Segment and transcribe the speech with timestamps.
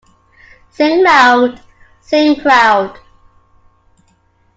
[0.71, 1.61] Sing Loud,
[2.01, 2.97] Sing Proud!